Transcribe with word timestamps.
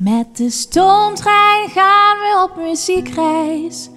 Met 0.00 0.36
de 0.36 0.50
stoomtrein 0.50 1.68
gaan 1.68 2.16
we 2.18 2.48
op 2.48 2.64
muziekreis. 2.64 3.88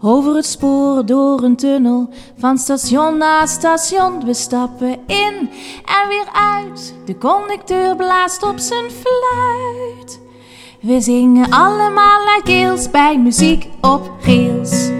Over 0.00 0.34
het 0.34 0.46
spoor 0.46 1.06
door 1.06 1.42
een 1.42 1.56
tunnel, 1.56 2.08
van 2.38 2.58
station 2.58 3.18
naar 3.18 3.48
station. 3.48 4.24
We 4.24 4.34
stappen 4.34 4.98
in 5.06 5.50
en 5.84 6.08
weer 6.08 6.28
uit. 6.32 6.94
De 7.04 7.18
conducteur 7.18 7.96
blaast 7.96 8.42
op 8.42 8.58
zijn 8.58 8.90
fluit. 8.90 10.20
We 10.80 11.00
zingen 11.00 11.50
allemaal 11.50 12.40
keels 12.44 12.90
bij 12.90 13.18
muziek 13.18 13.68
op 13.80 14.10
rails. 14.20 14.99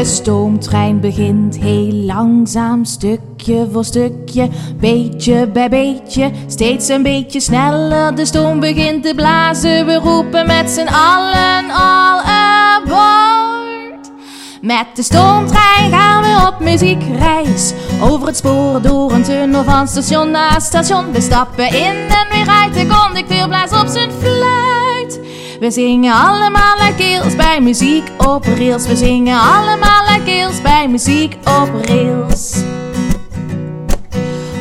De 0.00 0.06
stoomtrein 0.06 1.00
begint 1.00 1.56
heel 1.56 1.92
langzaam, 1.92 2.84
stukje 2.84 3.68
voor 3.72 3.84
stukje, 3.84 4.48
beetje 4.76 5.46
bij 5.46 5.68
beetje, 5.68 6.30
steeds 6.46 6.88
een 6.88 7.02
beetje 7.02 7.40
sneller. 7.40 8.14
De 8.14 8.26
stoom 8.26 8.60
begint 8.60 9.02
te 9.02 9.12
blazen, 9.16 9.86
we 9.86 9.94
roepen 9.94 10.46
met 10.46 10.70
z'n 10.70 10.88
allen 10.88 11.70
all 11.70 12.20
aboard. 12.78 14.10
Met 14.60 14.86
de 14.94 15.02
stoomtrein 15.02 15.90
gaan 15.90 16.22
we 16.22 16.46
op 16.46 16.60
muziekreis, 16.60 17.72
over 18.02 18.26
het 18.26 18.36
spoor, 18.36 18.82
door 18.82 19.12
een 19.12 19.22
tunnel 19.22 19.64
van 19.64 19.88
station 19.88 20.30
naar 20.30 20.60
station. 20.60 21.12
We 21.12 21.20
stappen 21.20 21.68
in 21.68 22.08
en 22.08 22.26
weer 22.30 22.48
uit, 22.48 22.74
de 22.74 22.86
conducteur 22.86 23.48
blaast 23.48 23.80
op 23.80 23.86
zijn 23.86 24.10
fluit. 24.10 25.20
We 25.60 25.70
zingen 25.70 26.14
allemaal 26.14 26.76
bij 27.36 27.60
muziek 27.60 28.10
op 28.18 28.44
rails. 28.44 28.86
We 28.86 28.96
zingen 28.96 29.40
allemaal 29.40 30.00
keels 30.24 30.62
bij 30.62 30.88
muziek 30.88 31.34
op 31.34 31.70
rails. 31.84 32.62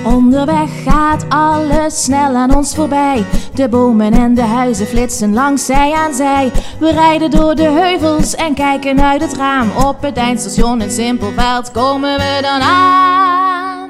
Onderweg 0.05 0.83
gaat 0.83 1.25
alles 1.29 2.03
snel 2.03 2.35
aan 2.35 2.55
ons 2.55 2.75
voorbij. 2.75 3.25
De 3.53 3.69
bomen 3.69 4.13
en 4.13 4.33
de 4.33 4.41
huizen 4.41 4.87
flitsen 4.87 5.33
langs 5.33 5.65
zij 5.65 5.93
aan 5.93 6.13
zij. 6.13 6.51
We 6.79 6.91
rijden 6.91 7.31
door 7.31 7.55
de 7.55 7.69
heuvels 7.69 8.35
en 8.35 8.53
kijken 8.53 9.01
uit 9.01 9.21
het 9.21 9.35
raam. 9.35 9.71
Op 9.85 10.01
het 10.01 10.17
eindstation 10.17 10.81
in 10.81 10.91
Simpelveld 10.91 11.71
komen 11.71 12.17
we 12.17 12.37
dan 12.41 12.61
aan. 12.61 13.89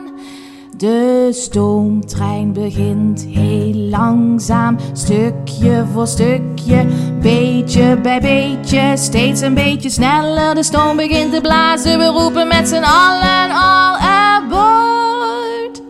De 0.78 1.28
stoomtrein 1.31 2.53
begint 2.53 3.25
heel 3.30 3.69
langzaam, 3.90 4.78
stukje 4.94 5.86
voor 5.94 6.08
stukje, 6.08 6.86
beetje 7.22 7.98
bij 7.98 8.20
beetje, 8.20 8.94
steeds 8.98 9.42
een 9.42 9.54
beetje 9.54 9.90
sneller. 9.90 10.56
De 10.56 10.64
stoom 10.64 10.96
begint 10.96 11.34
te 11.34 11.42
blazen, 11.42 11.98
we 11.98 12.06
roepen 12.06 12.48
met 12.48 12.68
z'n 12.68 12.84
allen 12.84 13.52
all 13.52 13.96
aboard. 13.96 15.81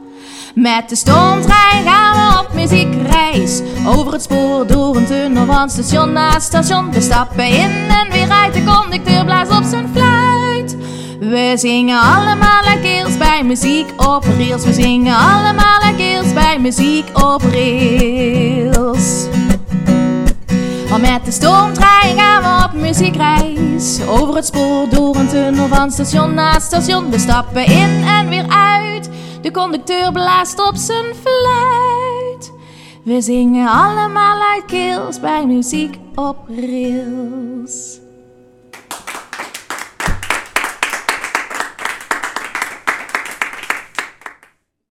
Met 0.55 0.89
de 0.89 0.95
stoomtrein 0.95 1.83
gaan 1.83 2.13
we 2.13 2.39
op 2.39 2.53
muziekreis, 2.53 3.61
over 3.85 4.13
het 4.13 4.21
spoor, 4.21 4.67
door 4.67 4.95
een 4.95 5.05
tunnel 5.05 5.45
van 5.45 5.69
station 5.69 6.13
naar 6.13 6.41
station. 6.41 6.91
We 6.91 7.01
stappen 7.01 7.47
in 7.47 7.89
en 7.89 8.11
weer 8.11 8.29
uit, 8.29 8.53
de 8.53 8.63
conducteur 8.63 9.25
blaast 9.25 9.51
op 9.51 9.63
zijn 9.63 9.89
fluit. 9.93 10.77
We 11.19 11.53
zingen 11.55 11.99
allemaal 11.99 12.59
keels 12.81 12.98
bij 13.19 13.43
muziek 13.43 13.89
op 13.97 14.23
rails. 14.37 14.63
We 14.63 14.73
zingen 14.73 15.15
allemaal 15.15 15.79
keels 15.97 16.33
bij 16.33 16.59
muziek 16.59 17.07
op 17.13 17.41
rails. 17.41 19.27
Maar 20.89 20.99
met 20.99 21.25
de 21.25 21.31
stoomtrein 21.31 22.17
gaan 22.17 22.41
we 22.41 22.65
op 22.65 22.81
muziekreis. 22.81 23.99
Over 24.07 24.35
het 24.35 24.45
spoor, 24.45 24.89
door 24.89 25.15
een 25.15 25.27
tunnel 25.27 25.67
van 25.67 25.91
station 25.91 26.33
naar 26.33 26.61
station. 26.61 27.11
We 27.11 27.19
stappen 27.19 27.65
in 27.65 28.03
en 28.03 28.29
weer 28.29 28.45
uit. 28.47 29.09
De 29.41 29.51
conducteur 29.51 30.11
blaast 30.11 30.67
op 30.67 30.75
zijn 30.75 31.05
fluit. 31.21 32.51
We 33.03 33.21
zingen 33.21 33.69
allemaal 33.69 34.61
keels 34.67 35.19
bij 35.19 35.45
muziek 35.45 35.97
op 36.15 36.37
rails. 36.47 37.99